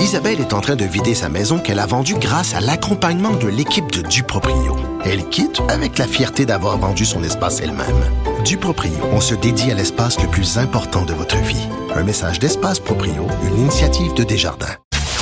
[0.00, 3.48] Isabelle est en train de vider sa maison qu'elle a vendue grâce à l'accompagnement de
[3.48, 4.76] l'équipe de Duproprio.
[5.04, 8.02] Elle quitte avec la fierté d'avoir vendu son espace elle-même.
[8.44, 11.68] Duproprio, on se dédie à l'espace le plus important de votre vie.
[11.94, 14.74] Un message d'Espace Proprio, une initiative de Desjardins.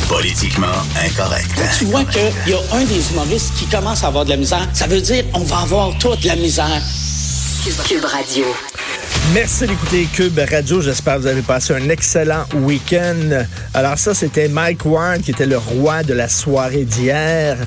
[0.08, 0.66] Politiquement
[1.04, 1.60] incorrect.
[1.76, 4.66] Tu vois qu'il y a un des humoristes qui commence à avoir de la misère.
[4.72, 6.82] Ça veut dire on va avoir toute la misère.
[7.84, 8.44] Cube Radio.
[9.34, 10.80] Merci d'écouter Cube Radio.
[10.80, 13.44] J'espère que vous avez passé un excellent week-end.
[13.74, 17.58] Alors ça, c'était Mike Warren qui était le roi de la soirée d'hier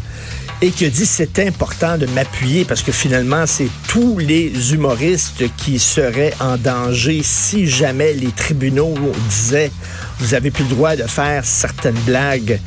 [0.61, 5.43] et qui a dit c'est important de m'appuyer parce que finalement, c'est tous les humoristes
[5.57, 8.95] qui seraient en danger si jamais les tribunaux
[9.29, 9.71] disaient
[10.19, 12.59] vous avez plus le droit de faire certaines blagues.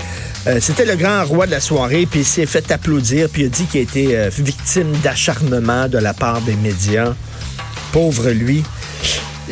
[0.47, 3.47] Euh, c'était le grand roi de la soirée, puis il s'est fait applaudir, puis il
[3.47, 7.15] a dit qu'il a été euh, victime d'acharnement de la part des médias.
[7.95, 8.65] Pauvre lui.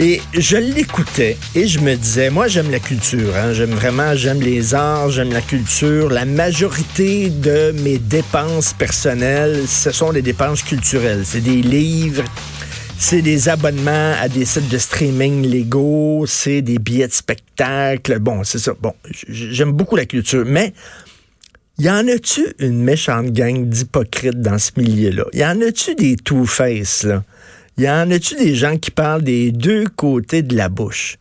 [0.00, 3.52] Et je l'écoutais et je me disais, moi j'aime la culture, hein.
[3.52, 6.10] j'aime vraiment, j'aime les arts, j'aime la culture.
[6.10, 11.22] La majorité de mes dépenses personnelles, ce sont des dépenses culturelles.
[11.24, 12.24] C'est des livres,
[12.98, 18.18] c'est des abonnements à des sites de streaming légaux, c'est des billets de spectacle.
[18.18, 18.72] Bon, c'est ça.
[18.82, 18.94] Bon,
[19.28, 20.72] j'aime beaucoup la culture, mais
[21.78, 25.26] y en a-tu une méchante gang d'hypocrites dans ce milieu-là?
[25.32, 27.22] Y en a-tu des two-face, là?
[27.78, 31.16] Y en a-tu des gens qui parlent des deux côtés de la bouche?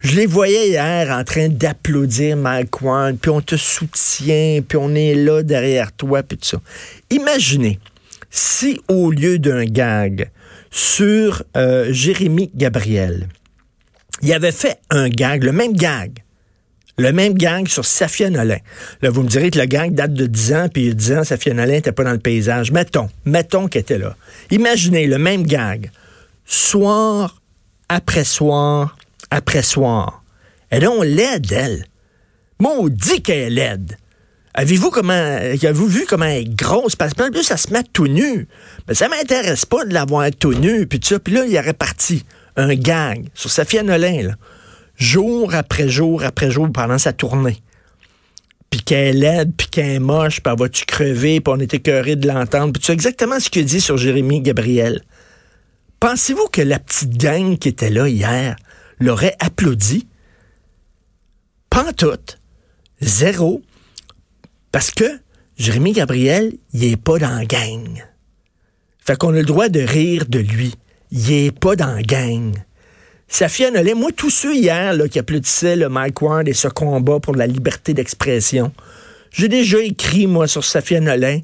[0.00, 2.70] Je les voyais hier en train d'applaudir Mike
[3.20, 6.60] puis on te soutient, puis on est là derrière toi, puis tout ça.
[7.10, 7.80] Imaginez
[8.30, 10.30] si au lieu d'un gag
[10.70, 13.28] sur euh, Jérémy Gabriel,
[14.22, 16.22] il avait fait un gag, le même gag,
[16.98, 18.58] le même gang sur Safia Nolin.
[19.02, 20.94] Là, vous me direz que le gang date de 10 ans, puis il y a
[20.94, 22.72] 10 ans, Safia Nolin n'était pas dans le paysage.
[22.72, 24.16] Mettons, mettons qu'elle était là.
[24.50, 25.90] Imaginez le même gang,
[26.46, 27.40] soir
[27.88, 28.96] après soir
[29.30, 30.22] après soir.
[30.70, 31.86] Là, on l'aide, elle.
[32.90, 33.96] dit qu'elle est laide.
[34.54, 36.96] Avez-vous comment, avez-vous vu comment elle est grosse?
[36.96, 38.48] Parce que plus, ça se met tout nu.
[38.88, 41.18] Mais ça m'intéresse pas de l'avoir tout nu, puis tout ça.
[41.18, 42.24] Puis là, il y aurait parti
[42.56, 44.34] un gang sur Safia Nolin, là
[44.96, 47.62] jour après jour après jour pendant sa tournée.
[48.70, 52.16] Puis qu'elle est laide, puis qu'elle est moche, puis va-tu crever, puis on était écœuré
[52.16, 52.72] de l'entendre.
[52.72, 55.02] Puis tu sais exactement ce qu'il dit sur Jérémy Gabriel.
[56.00, 58.56] Pensez-vous que la petite gang qui était là hier
[58.98, 60.06] l'aurait applaudi?
[61.70, 62.18] Pas tout.
[63.00, 63.62] Zéro.
[64.72, 65.04] Parce que
[65.56, 68.04] Jérémy Gabriel, il est pas dans la gang.
[68.98, 70.74] Fait qu'on a le droit de rire de lui.
[71.10, 72.52] Il est pas dans la gang.
[73.28, 77.20] Safia Nolin, moi, tous ceux hier là, qui applaudissaient le Mike Ward et ce combat
[77.20, 78.72] pour la liberté d'expression,
[79.32, 81.40] j'ai déjà écrit, moi, sur Safia Nolin,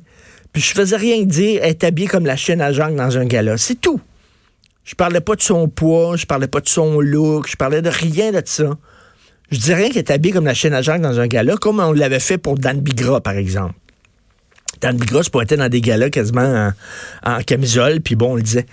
[0.53, 3.56] puis je faisais rien dire, être habillée comme la chaîne à Jacques dans un gala.
[3.59, 4.00] C'est tout.
[4.84, 7.88] Je parlais pas de son poids, je parlais pas de son look, je parlais de
[7.88, 8.76] rien de ça.
[9.50, 11.81] Je dis rien qu'elle est habillée comme la chaîne à Jacques dans un gala, comme
[11.81, 13.75] on l'avait fait pour Dan Bigra, par exemple.
[14.81, 16.72] Dan Bigra se pointait dans des galas quasiment
[17.22, 18.66] en, camisole, puis bon, on le disait.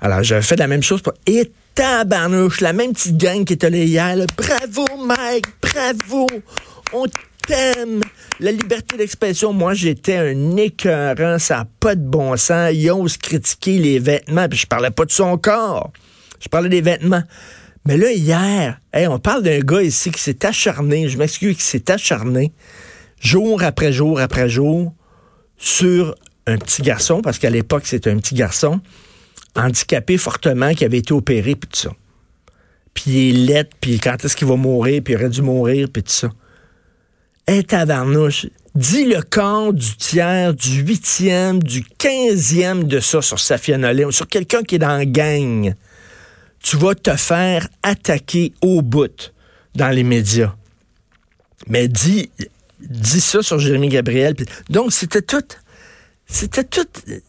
[0.00, 1.14] Alors, j'avais fait la même chose pour...
[1.26, 4.16] Et tabarnouche, la même petite gang qui était là hier.
[4.36, 6.26] Bravo, Mike, bravo.
[6.92, 7.04] On
[7.46, 8.00] t'aime.
[8.40, 12.70] La liberté d'expression, moi, j'étais un écœurant, ça n'a pas de bon sens.
[12.72, 15.92] Ils osent critiquer les vêtements, puis je parlais pas de son corps.
[16.40, 17.22] Je parlais des vêtements.
[17.84, 21.90] Mais là, hier, on parle d'un gars ici qui s'est acharné, je m'excuse, qui s'est
[21.90, 22.52] acharné,
[23.20, 24.94] jour après jour après jour,
[25.58, 26.14] sur
[26.46, 28.80] un petit garçon, parce qu'à l'époque, c'était un petit garçon,
[29.56, 31.90] handicapé fortement, qui avait été opéré, puis tout ça.
[32.94, 35.88] Puis il est laid, puis quand est-ce qu'il va mourir, puis il aurait dû mourir,
[35.92, 36.30] puis tout ça.
[37.46, 43.78] Hé, tabarnouche, dis le corps du tiers, du huitième, du quinzième de ça sur Safia
[43.78, 45.74] Nolin, ou sur quelqu'un qui est dans la gang.
[46.60, 49.32] Tu vas te faire attaquer au bout
[49.74, 50.54] dans les médias.
[51.68, 52.30] Mais dis,
[52.80, 54.34] dis ça sur Jérémy Gabriel.
[54.68, 55.44] Donc, c'était tout.
[56.26, 56.86] C'était tout.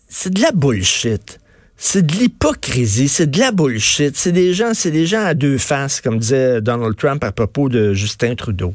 [0.10, 1.40] C'est de la bullshit.
[1.80, 4.18] C'est de l'hypocrisie, c'est de la bullshit.
[4.18, 7.70] C'est des gens, c'est des gens à deux faces, comme disait Donald Trump à propos
[7.70, 8.74] de Justin Trudeau.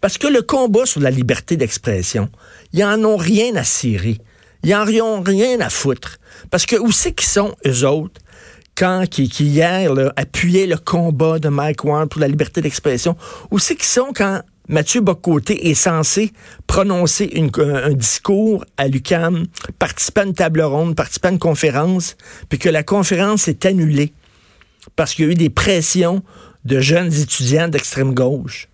[0.00, 2.28] Parce que le combat sur la liberté d'expression,
[2.72, 4.18] ils en ont rien à cirer.
[4.62, 6.18] Ils en ont rien à foutre.
[6.50, 8.20] Parce que où c'est qu'ils sont, eux autres,
[8.76, 13.16] quand, qui, hier, appuyaient le combat de Mike Ward pour la liberté d'expression,
[13.50, 14.42] où c'est qu'ils sont quand
[14.72, 16.32] Mathieu Bocoté est censé
[16.66, 19.44] prononcer un discours à l'UCAM,
[19.78, 22.16] participer à une table ronde, participer à une conférence,
[22.48, 24.14] puis que la conférence est annulée
[24.96, 26.22] parce qu'il y a eu des pressions
[26.64, 28.68] de jeunes étudiants d'extrême gauche.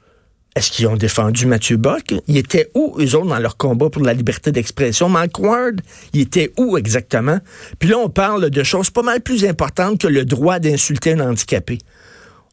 [0.54, 2.14] Est-ce qu'ils ont défendu Mathieu Bock?
[2.28, 5.08] Ils étaient où, eux autres, dans leur combat pour la liberté d'expression?
[5.08, 5.80] Mike Ward,
[6.12, 7.38] il était où exactement?
[7.80, 11.20] Puis là, on parle de choses pas mal plus importantes que le droit d'insulter un
[11.20, 11.78] handicapé.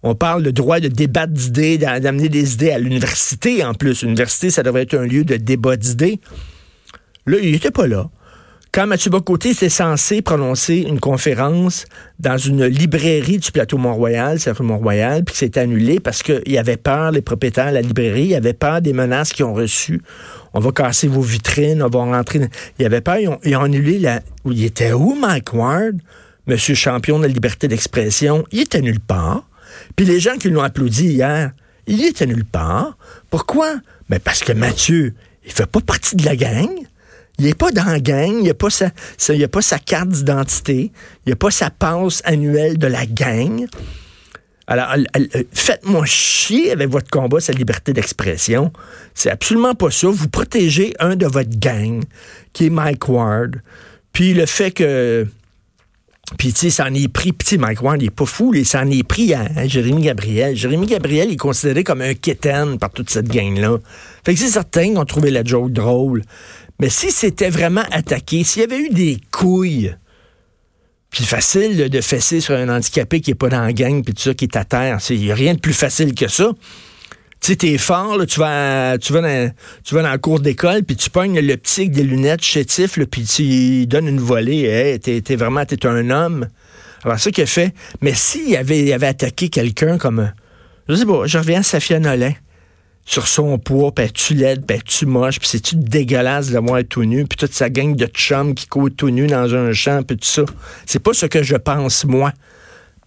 [0.03, 4.03] On parle de droit de débat d'idées, d'amener des idées à l'université en plus.
[4.03, 6.19] L'université, ça devrait être un lieu de débat d'idées.
[7.25, 8.09] Là, il n'était pas là.
[8.75, 11.85] Quand Mathieu Bocoté était censé prononcer une conférence
[12.19, 17.11] dans une librairie du plateau Mont-Royal, c'est Mont-Royal, puis c'est annulé parce qu'il avait peur,
[17.11, 20.01] les propriétaires de la librairie, il avait peur des menaces qu'ils ont reçues.
[20.53, 22.49] On va casser vos vitrines, on va rentrer.
[22.77, 24.19] Il avait peur, ils ont, ils ont annulé la.
[24.45, 25.95] Il était où, Mike Ward,
[26.45, 28.43] monsieur champion de la liberté d'expression?
[28.51, 29.47] Il était nulle part.
[29.95, 31.51] Puis les gens qui l'ont applaudi hier,
[31.87, 32.97] il était nulle part.
[33.29, 33.75] Pourquoi?
[34.09, 35.13] Ben parce que Mathieu,
[35.45, 36.69] il fait pas partie de la gang.
[37.37, 40.91] Il n'est pas dans la gang, il n'a a pas sa carte d'identité,
[41.25, 43.67] il n'a pas sa passe annuelle de la gang.
[44.67, 44.95] Alors,
[45.51, 48.71] faites-moi chier avec votre combat, sa liberté d'expression.
[49.13, 50.07] C'est absolument pas ça.
[50.07, 52.03] Vous protégez un de votre gang,
[52.53, 53.61] qui est Mike Ward.
[54.13, 55.27] Puis le fait que
[56.37, 57.33] puis, tu sais, ça en est pris.
[57.33, 58.51] Puis, Mike Ward, il est pas fou.
[58.55, 60.55] Il s'en est pris à, Jérémy Gabriel.
[60.55, 63.77] Jérémy Gabriel est considéré comme un quétaine par toute cette gang-là.
[64.25, 66.23] Fait que c'est certain qu'on trouvait la joke drôle.
[66.79, 69.95] Mais si c'était vraiment attaqué, s'il y avait eu des couilles,
[71.11, 74.23] puis facile de fesser sur un handicapé qui est pas dans la gang, puis tout
[74.23, 76.51] ça, qui est à terre, il n'y a rien de plus facile que ça.
[77.45, 79.51] Tu sais, t'es fort, là, tu vas, tu vas dans,
[79.83, 82.97] tu vas dans la cour d'école, puis tu pognes le petit avec des lunettes chétif,
[83.11, 84.63] puis tu donnes une volée.
[84.63, 86.47] Hey, t'es, es vraiment, t'es un homme.
[87.03, 87.75] Alors, ça qu'il a fait.
[88.01, 90.31] Mais s'il avait, avait attaqué quelqu'un comme,
[90.89, 92.33] je sais pas, je reviens à Safia Nolin,
[93.05, 97.05] sur son poids, puis tu laide, puis tu moche, puis c'est-tu dégueulasse de voir tout
[97.05, 100.17] nu, puis toute sa gang de chums qui courent tout nu dans un champ, puis
[100.17, 100.45] tout ça.
[100.87, 102.33] C'est pas ce que je pense, moi.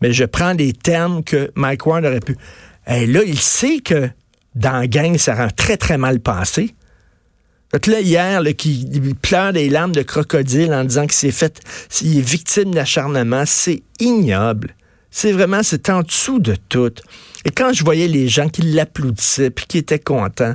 [0.00, 2.36] Mais je prends des termes que Mike Ward aurait pu.
[2.86, 4.08] Et là, il sait que
[4.58, 6.74] dans gang, ça rend très, très mal passé.
[7.72, 8.86] Donc là, hier, là, qui
[9.20, 13.82] pleure des larmes de crocodile en disant qu'il s'est fait, s'il est victime d'acharnement, c'est
[14.00, 14.74] ignoble.
[15.10, 16.92] C'est vraiment, c'est en dessous de tout.
[17.44, 20.54] Et quand je voyais les gens qui l'applaudissaient puis qui étaient contents,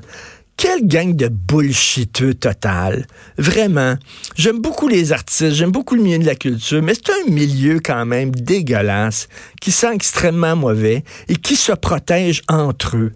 [0.58, 3.06] quelle gang de bullshiteux total.
[3.38, 3.96] Vraiment.
[4.36, 7.80] J'aime beaucoup les artistes, j'aime beaucoup le milieu de la culture, mais c'est un milieu
[7.84, 9.28] quand même dégueulasse,
[9.60, 13.12] qui sent extrêmement mauvais et qui se protège entre eux.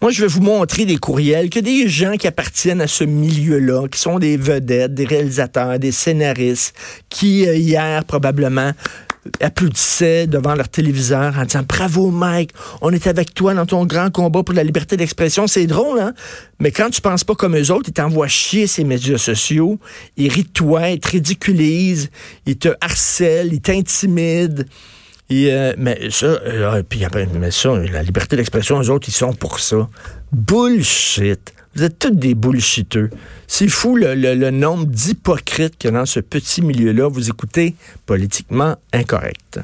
[0.00, 3.86] Moi, je vais vous montrer des courriels que des gens qui appartiennent à ce milieu-là,
[3.86, 6.74] qui sont des vedettes, des réalisateurs, des scénaristes,
[7.08, 8.72] qui euh, hier probablement
[9.40, 14.10] applaudissaient devant leur téléviseur en disant Bravo Mike, on est avec toi dans ton grand
[14.10, 15.46] combat pour la liberté d'expression.
[15.46, 16.12] C'est drôle, hein?
[16.58, 19.78] Mais quand tu penses pas comme eux autres, ils t'envoient chier ces médias sociaux,
[20.16, 22.10] ils rient de toi, ils te ridiculisent,
[22.46, 24.64] ils te harcèlent, ils t'intimident.
[25.32, 27.04] Euh, mais ça, euh, puis,
[27.38, 29.88] mais ça, la liberté d'expression, eux autres, ils sont pour ça.
[30.30, 31.54] Bullshit.
[31.74, 33.10] Vous êtes tous des bullshiteux.
[33.46, 37.08] C'est fou le, le nombre d'hypocrites a dans ce petit milieu-là.
[37.08, 37.74] Vous écoutez
[38.06, 39.60] politiquement incorrect.